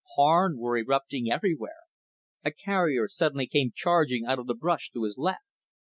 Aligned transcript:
Harn 0.15 0.57
were 0.57 0.79
erupting 0.79 1.31
everywhere. 1.31 1.81
A 2.43 2.49
carrier 2.49 3.07
suddenly 3.07 3.45
came 3.45 3.71
charging 3.75 4.25
out 4.25 4.39
of 4.39 4.47
the 4.47 4.55
brush 4.55 4.89
to 4.93 5.03
his 5.03 5.15
left. 5.15 5.45